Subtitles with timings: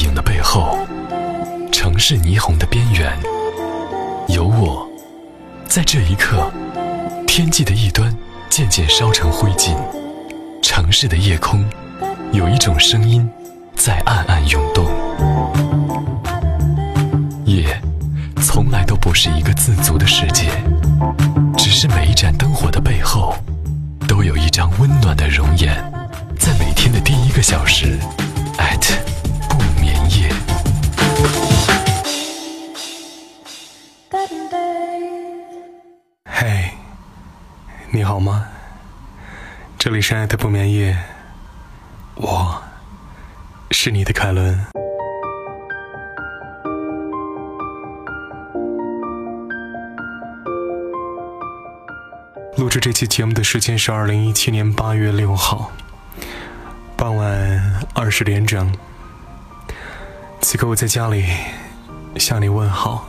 [0.00, 0.78] 影的背后，
[1.70, 3.12] 城市霓虹的边缘，
[4.28, 4.88] 有我，
[5.66, 6.50] 在这一刻，
[7.26, 8.14] 天际的一端
[8.48, 9.76] 渐渐烧成灰烬，
[10.62, 11.64] 城市的夜空，
[12.32, 13.28] 有一种声音
[13.76, 14.86] 在暗暗涌动。
[17.44, 17.80] 夜，
[18.42, 20.48] 从来都不是一个自足的世界，
[21.56, 23.34] 只是每一盏灯火的背后，
[24.08, 25.76] 都有一张温暖的容颜，
[39.82, 40.94] 这里是爱的不眠夜，
[42.14, 42.62] 我
[43.70, 44.62] 是你的凯伦。
[52.58, 55.72] 录制这期节目的时间是二零一七年八月六号。
[56.94, 58.76] 傍晚二十点整，
[60.42, 61.24] 此刻我在家里
[62.16, 63.08] 向你问好。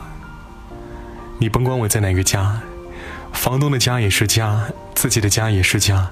[1.38, 2.62] 你甭管我在哪个家，
[3.30, 6.10] 房东的家也是家，自己的家也是家。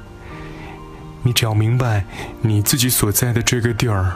[1.22, 2.04] 你只要明白
[2.42, 4.14] 你自己所在的这个地儿，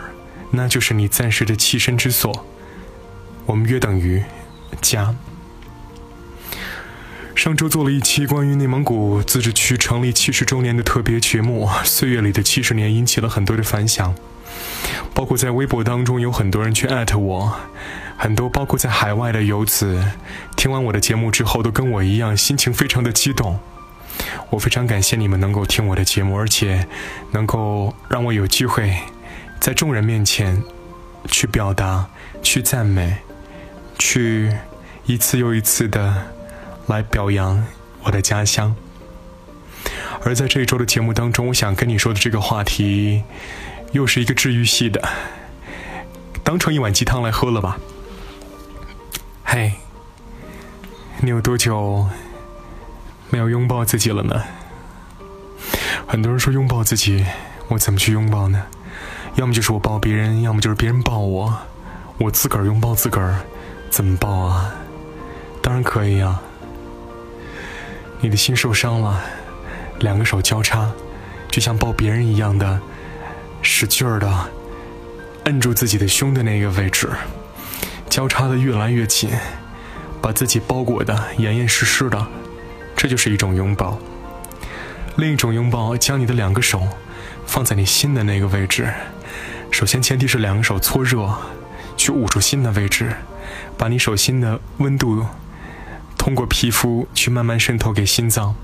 [0.51, 2.47] 那就是你暂时的栖身之所。
[3.47, 4.23] 我们约等于
[4.81, 5.15] 家。
[7.35, 14.15] 上周做了一期关于内蒙古自治区成立七十周年的特别节目，《岁月里的七十年》引起了很多的反响，
[15.13, 17.55] 包括在微博当中有很多人去艾特我，
[18.17, 20.03] 很多包括在海外的游子，
[20.57, 23.59] 听完我的节目之后都跟我一样，心情非常的激动。
[24.51, 26.87] 我非常感谢你们能够听我的节目，而且
[27.33, 28.97] 能够让我有机会
[29.61, 30.63] 在众人面前
[31.27, 32.09] 去表达、
[32.43, 33.17] 去赞美、
[33.99, 34.53] 去
[35.07, 36.35] 一次又一次的。
[36.87, 37.65] 来表扬
[38.03, 38.77] 我的家乡。
[40.23, 43.25] 而在这一周的节目当中，我想跟你说的这个话题，
[43.93, 45.03] 又是一个治愈系的，
[46.43, 47.79] 当成一碗鸡汤来喝了吧。
[49.45, 49.73] 嘿，
[51.23, 52.07] 你有多久
[53.35, 54.45] 没有拥抱自己了呢？
[56.07, 57.27] 很多人说拥抱自己，
[57.67, 58.63] 我怎么去拥抱呢？
[59.35, 61.53] 要么就是我抱别人，要么就是别人抱我，
[62.17, 63.41] 我自个儿拥抱自个儿，
[63.91, 64.73] 怎么抱啊？
[65.61, 66.41] 当然可以啊。
[68.21, 69.21] 你的心受伤了，
[69.99, 70.89] 两个手交叉，
[71.51, 72.81] 就像抱别人一样的，
[73.63, 74.33] 使劲儿的
[75.47, 77.11] 摁住自己的胸的那个位置，
[78.09, 79.29] 交叉的越来越紧，
[80.23, 82.25] 把自己包裹的严严实实的，
[83.05, 83.99] 这就是一种拥抱。
[85.17, 86.89] 另一种拥抱，将你的两个手
[87.45, 88.91] 放在你心的那个位置，
[89.71, 91.31] 首先前提是两个手搓热，
[91.99, 93.15] 去捂住心的位置，
[93.77, 95.27] 把你手心的温度。
[96.17, 98.55] 通过皮肤去慢慢渗透给心脏，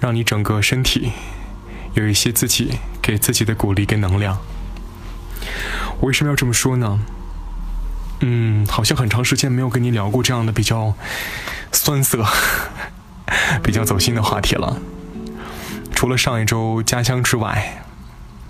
[0.00, 1.12] 让你整个身体
[1.94, 4.38] 有一些自己给自己的鼓励跟能量。
[6.00, 6.98] 我为什么要这么说呢？
[8.22, 10.94] 嗯，好像很长时间没有跟你聊过这样的比较
[11.70, 12.26] 酸涩、
[13.62, 14.76] 比较走心的话题了。
[15.92, 17.82] 除了上一周家乡之外，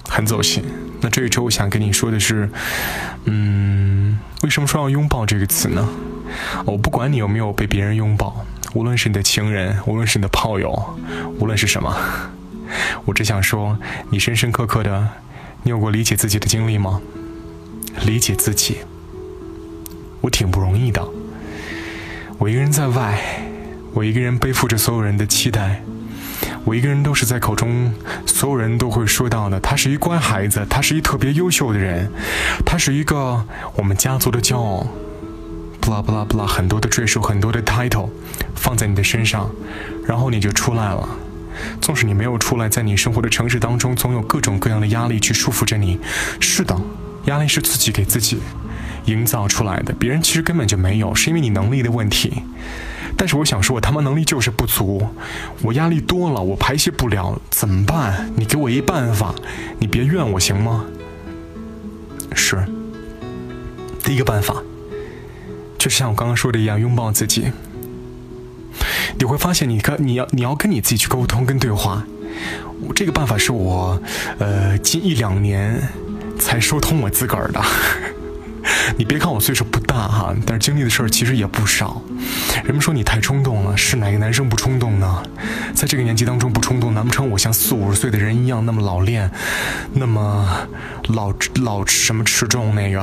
[0.08, 0.64] 很走心。
[1.00, 2.48] 那这一周我想跟你说的是，
[3.24, 5.88] 嗯，为什么说要拥抱这个词呢？
[6.64, 8.44] 我不管你有没有被别人拥抱，
[8.74, 10.98] 无论是你的情人，无论是你的炮友，
[11.38, 11.96] 无论是什么，
[13.04, 13.76] 我只想说，
[14.10, 15.08] 你深深刻刻的，
[15.62, 17.00] 你有过理解自己的经历吗？
[18.06, 18.76] 理解自己，
[20.20, 21.04] 我挺不容易的。
[22.38, 23.20] 我一个人在外，
[23.92, 25.82] 我一个人背负着所有人的期待，
[26.64, 27.92] 我一个人都是在口中
[28.24, 29.58] 所有人都会说到的。
[29.60, 32.10] 他是一乖孩子，他是一特别优秀的人，
[32.64, 34.86] 他是一个我们家族的骄傲。
[35.80, 38.08] 不啦不啦不啦，很多的赘述，很多的 title，
[38.54, 39.50] 放在你的身上，
[40.06, 41.08] 然后你就出来了。
[41.80, 45.98] 纵使你没有出来，在你生活的城市当中，总有各种各样的压力去束缚着你。
[46.38, 46.78] 是的，
[47.24, 48.38] 压力是自己给自己
[49.06, 52.44] 营造出来的，别人其实根本就没有，是因为你能力的问题。
[53.20, 55.06] 但是我想说，我他妈能力就是不足，
[55.60, 58.32] 我压力多了，我排泄不了，怎么办？
[58.34, 59.34] 你给我一办法，
[59.78, 60.86] 你别怨我行吗？
[62.34, 62.56] 是，
[64.02, 64.62] 第一个办法。
[65.76, 67.52] 就是像我刚刚说的一样，拥抱自己，
[69.18, 72.02] 你会发现，你跟你要你要跟你自己去沟通跟对话。
[72.94, 74.00] 这个办法是我，
[74.38, 75.78] 呃，近一两年
[76.38, 77.60] 才说通我自个儿的。
[79.00, 82.02] 你别看我岁数不大哈，但是经历的事儿其实也不少。
[82.62, 85.22] 人们说你太冲动了，是哪个男生不冲动呢？
[85.74, 89.30] 在这个年纪当中不冲动，难不成我像四五十岁的人一样那么老练，
[89.94, 90.68] 那么
[91.14, 91.32] 老
[91.62, 93.02] 老什么持重那个？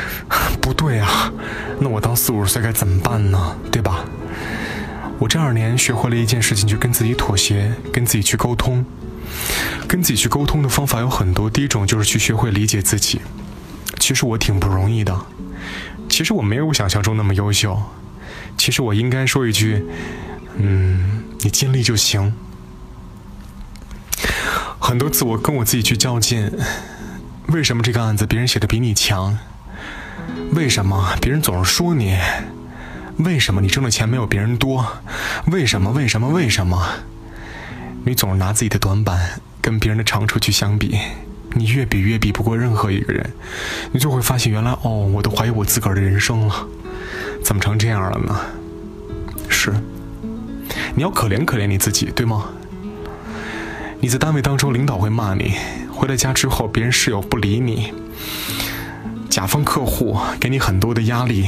[0.62, 1.30] 不对啊，
[1.80, 3.54] 那我到四五十岁该怎么办呢？
[3.70, 4.06] 对吧？
[5.18, 8.82] 我这二年学会了一件事情，就跟自己妥协，跟自己去沟通。
[9.86, 13.20] 跟自己去沟通的方法有很多，第一种就是去学会理解自己。
[14.06, 15.26] 其实我挺不容易的，
[16.08, 17.82] 其实我没有想象中那么优秀，
[18.56, 19.84] 其实我应该说一句，
[20.58, 22.32] 嗯，你尽力就行。
[24.78, 26.52] 很多次我跟我自己去较劲，
[27.48, 29.36] 为什么这个案子别人写的比你强？
[30.52, 32.16] 为什么别人总是说你？
[33.16, 34.86] 为什么你挣的钱没有别人多？
[35.46, 35.90] 为什么？
[35.90, 36.28] 为什么？
[36.28, 36.90] 为什么？
[38.04, 40.96] 你总是拿自己的短板跟别人的长处去相比，
[41.54, 43.32] 你越比越比不过任何一个人，
[43.92, 46.66] 你就会发现原来哦，我都怀疑我自个儿的人生了，
[47.42, 48.40] 怎么成这样了呢？
[49.48, 49.72] 是，
[50.94, 52.46] 你要可怜可怜你自己，对吗？
[54.00, 55.52] 你在单位当中，领导会骂你；
[55.90, 57.92] 回了家之后，别人室友不理你；
[59.30, 61.46] 甲方客户给你很多的压力，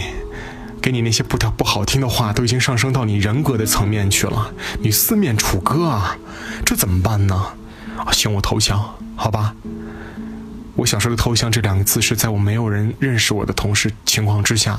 [0.80, 4.50] 给你那些不不好听的话，都已经上升到你人格的层面去了。
[4.80, 6.16] 你四面楚歌啊，
[6.64, 7.48] 这怎么办呢？
[8.12, 9.54] 行，我投降，好吧。
[10.76, 14.78] 我想说的“投降”这两个字，是在我没有人认识我的同事情况之下，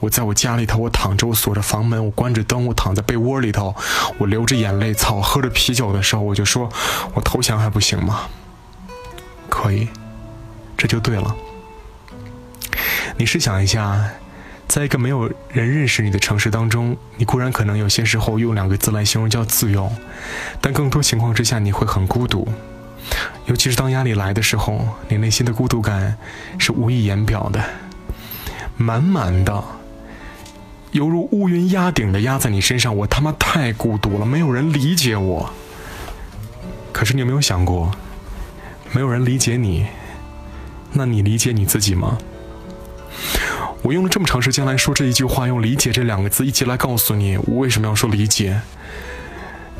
[0.00, 3.76] 我在我家里头，我躺着，我锁着房门，我关着灯，我躺在被窝里头，
[4.16, 6.66] 我流着眼泪，操，喝着啤酒的时候，我就说，
[7.12, 8.22] 我投降还不行吗？
[9.50, 9.86] 可以，
[10.78, 11.36] 这就对了。
[13.18, 14.02] 你试想一下，
[14.66, 19.90] 在一个没有人认识你的城市当中，你固然可能有些时候用两个字来形容叫自由，
[20.60, 22.48] 但更多情况之下，你会很孤独。
[23.46, 26.16] 尤其是当压力来的时候，你内心的孤独感
[26.58, 27.62] 是无以言表的，
[28.76, 29.62] 满满的，
[30.90, 32.96] 犹如乌云压顶的压在你身上。
[32.96, 35.52] 我他妈太孤独了，没有人理解我。
[36.92, 37.92] 可是你有没有想过，
[38.92, 39.86] 没有人理解你，
[40.94, 42.18] 那你理解你自己吗？
[43.84, 48.62] 我用了这么长时间来说这一句话，用“理解”这两个字一起来告诉你，我为什么要说理解。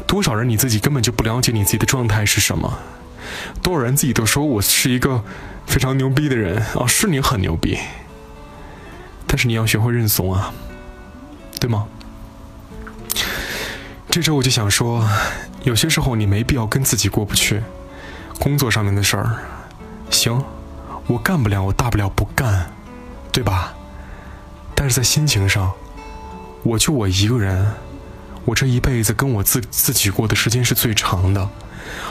[0.06, 2.78] 多少人你自己根本就不了解你自己的状态是什么？
[3.62, 5.24] 多少人自己都说我是一个
[5.66, 7.78] 非常牛逼的人啊，是你很牛逼，
[9.26, 10.52] 但是你要学会认怂啊，
[11.58, 11.86] 对吗？
[14.10, 15.08] 这周我就想说，
[15.62, 17.62] 有些时候你没必要跟自己过不去。
[18.38, 19.38] 工作上面的事儿，
[20.10, 20.44] 行，
[21.06, 22.70] 我干不了，我大不了不干，
[23.32, 23.72] 对吧？
[24.84, 25.72] 但是在心情上，
[26.62, 27.72] 我就我一个人，
[28.44, 31.48] 我这一辈子跟我自自己过的时间是最长的。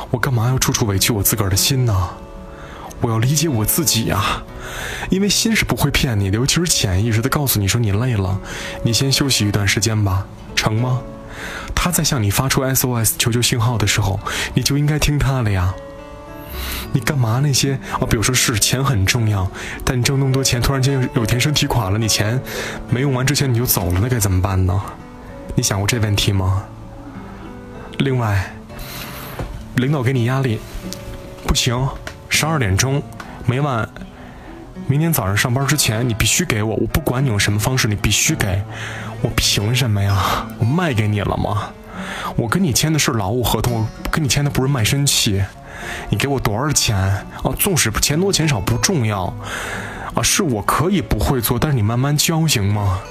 [0.09, 2.09] 我干嘛要处处委屈我自个儿的心呢？
[3.01, 4.41] 我要理解我自己呀，
[5.11, 8.39] 因为心是不会骗你的，尤其是潜意识的告诉你说你累了，
[8.81, 10.25] 你先休息一段时间吧，
[10.55, 10.99] 成吗？
[11.75, 14.19] 他在向你发出 SOS 求救信号的时候，
[14.55, 15.75] 你就应该听他的呀。
[16.93, 18.07] 你干嘛那些啊？
[18.09, 19.45] 比如说是钱很重要，
[19.83, 22.39] 但你挣那么多钱，突然间有天身体垮了，你钱
[22.89, 24.81] 没用完之前你就走了，那该怎么办呢？
[25.55, 26.63] 你想过这问题吗？
[27.97, 28.49] 另外。
[29.77, 30.59] 领导给你压力，
[31.47, 31.89] 不行，
[32.29, 33.01] 十二点钟，
[33.47, 33.89] 每晚，
[34.85, 38.61] 明天早上上班之前你必须给我，我不管你用什么方式，你必须给
[39.23, 40.45] 我，凭什么呀？
[40.59, 41.71] 我卖给你了吗？
[42.35, 45.43] 我跟你签的是劳务合同，跟你签的不是卖身契，
[46.09, 47.51] 你给我多少钱啊？
[47.57, 49.33] 纵使钱多钱少不重要，
[50.13, 53.01] 啊，是我可以不会做，但是你慢慢教行吗？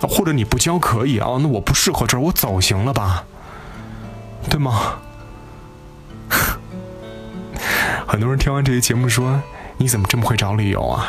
[0.00, 1.28] 啊，或者你不教可以啊？
[1.40, 3.24] 那我不适合这儿，我走行了吧？
[4.48, 4.94] 对吗？
[8.06, 9.40] 很多人听完这期节目说
[9.78, 11.06] ：“你怎么这么会找理由啊？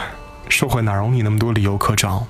[0.49, 2.27] 社会哪容你那么多理由可找？”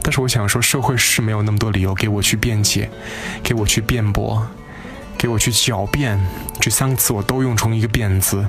[0.00, 2.88] 但是我想说，社会是没有那么多理由给我去辩解，
[3.42, 4.46] 给我去辩驳，
[5.18, 6.18] 给我去狡辩。
[6.60, 8.46] 这三个词我都用成一个“辩”字。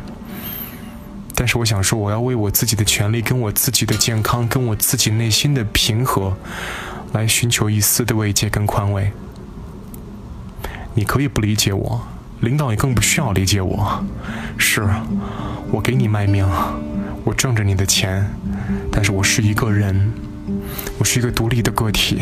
[1.35, 6.37] 但是我想说，我要为我自己的权利、跟我自己的健康、跟我自己内心的平和，
[7.13, 9.11] 来寻求一丝的慰藉跟宽慰。
[10.93, 12.01] 你可以不理解我。
[12.41, 14.01] 领导也更不需要理解我，
[14.57, 14.87] 是，
[15.71, 16.47] 我给你卖命，
[17.25, 18.25] 我挣着你的钱，
[18.89, 20.13] 但是我是一个人，
[20.97, 22.21] 我是一个独立的个体。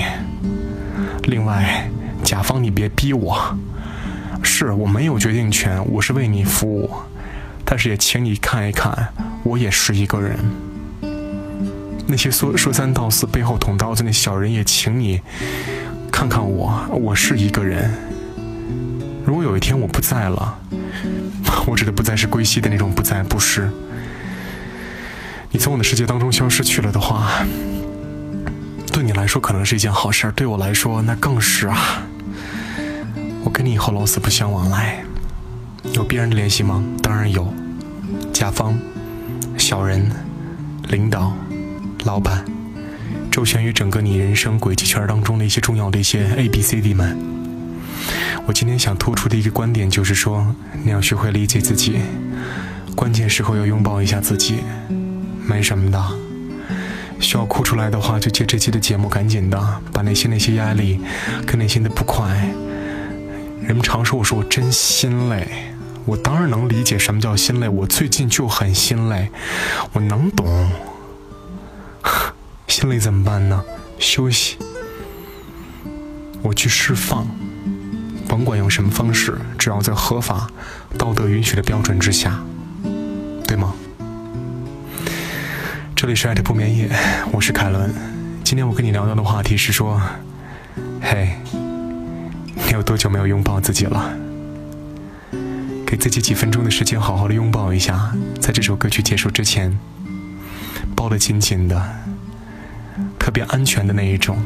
[1.25, 1.87] 另外，
[2.23, 3.55] 甲方你别逼我，
[4.43, 6.89] 是我没有决定权，我是为你服务，
[7.65, 9.13] 但是也请你看一看，
[9.43, 10.37] 我也是一个人。
[12.07, 15.21] 那些说说三道四、背后捅刀子那小人，也请你
[16.11, 17.91] 看看我，我是一个人。
[19.25, 20.57] 如果有一天我不在了，
[21.67, 23.69] 我指的不再是归西的那种不在，不是。
[25.51, 27.45] 你从我的世界当中消失去了的话，
[28.91, 32.03] 对你来说可能是一件好事儿，对我来说那更是啊。
[33.47, 35.01] 我跟你以后老死不相往来，
[35.93, 36.83] 有别人的联系吗？
[37.01, 37.47] 当然有，
[38.33, 38.77] 甲方、
[39.57, 40.11] 小人、
[40.89, 41.31] 领导、
[42.03, 42.43] 老板，
[43.31, 47.17] 周旋于整个你人生轨迹圈当中的一些重要的一些 A、B、C、D 们。
[48.45, 52.01] 我今天想突出的一个观点就是说，你要学会理解自己，
[52.97, 54.57] 关键时候要拥抱一下自己，
[55.47, 56.05] 没什么的。
[57.21, 60.99] 需要哭出来的话，就借这期的节目，赶紧的把内心那些压力
[61.45, 62.45] 跟内心的不快。
[63.61, 65.47] 人们常说我说我真心累，
[66.05, 67.67] 我当然能理解什么叫心累。
[67.67, 69.29] 我最近就很心累，
[69.93, 70.71] 我能懂。
[72.67, 73.63] 心累怎么办呢？
[73.99, 74.57] 休息，
[76.41, 77.27] 我去释放，
[78.27, 80.49] 甭管用什么方式，只要在合法、
[80.97, 82.39] 道德允许的标准之下，
[83.47, 83.73] 对吗？
[85.95, 86.89] 这里是爱的不眠夜，
[87.31, 87.93] 我是凯伦。
[88.43, 89.99] 今天我跟你聊到的话题是说，
[91.01, 91.35] 嘿，
[92.77, 94.13] 有多久没有拥抱自己了？
[95.83, 99.75] 给自己几分钟的时间，好好的拥抱一下，在这首歌曲结束之前，
[100.95, 101.81] 抱得紧紧的，
[103.17, 104.37] 特别安全的那一种。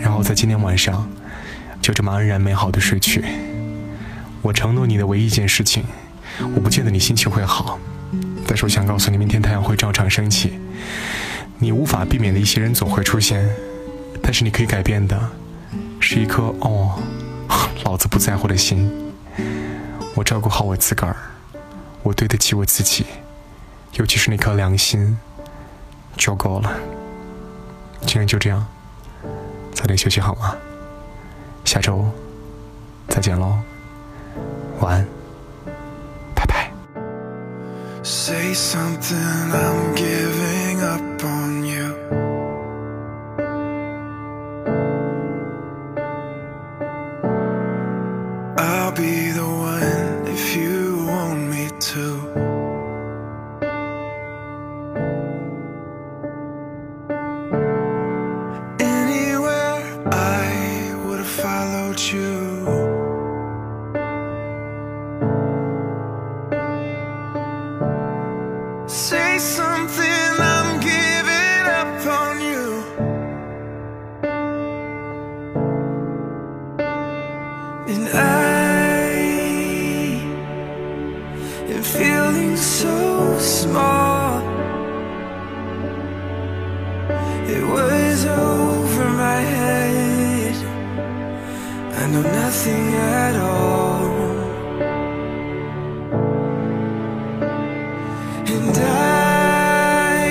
[0.00, 1.10] 然后在今天晚上，
[1.82, 3.24] 就这么安然美好的睡去。
[4.40, 5.82] 我承诺你的唯一一件事情，
[6.54, 7.80] 我不见得你心情会好。
[8.46, 10.52] 但是我想告诉你，明天太阳会照常升起。
[11.58, 13.44] 你无法避免的一些人总会出现，
[14.22, 15.18] 但是你可以改变的，
[15.98, 17.02] 是一颗哦，
[17.84, 18.90] 老子不在乎的心。
[20.14, 21.16] 我照顾好我自个儿，
[22.02, 23.06] 我对得起我自己，
[23.92, 25.16] 尤其是那颗良心，
[26.16, 26.72] 就够了。
[28.00, 28.66] 今天就这样，
[29.72, 30.56] 早点休息好吗？
[31.64, 32.04] 下周
[33.08, 33.58] 再见喽，
[34.80, 35.06] 晚安。
[38.06, 41.43] Say something, I'm giving up on
[77.86, 79.02] And I
[81.68, 84.40] am feeling so small.
[87.46, 90.56] It was over my head.
[92.00, 94.04] I know nothing at all.
[98.54, 100.24] And I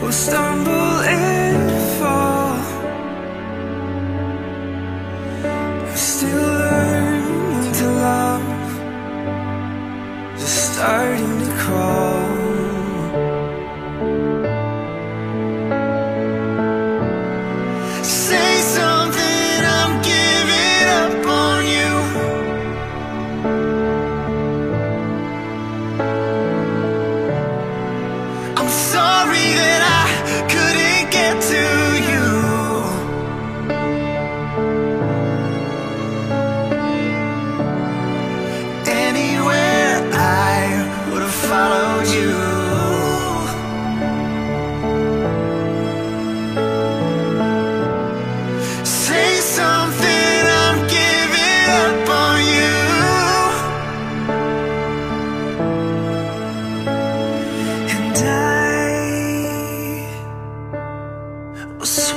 [0.00, 0.79] will stumble
[6.20, 6.59] still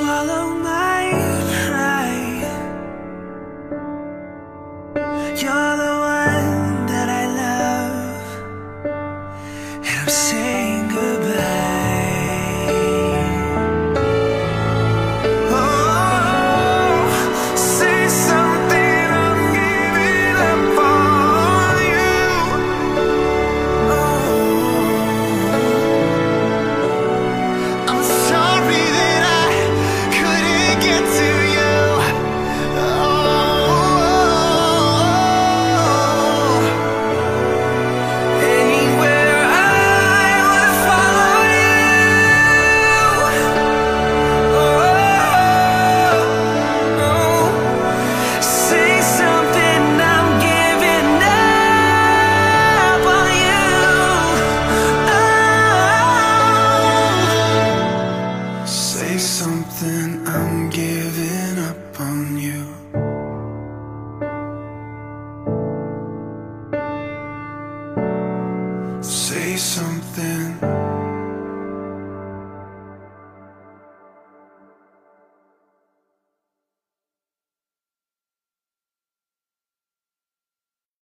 [0.04, 0.73] swallow my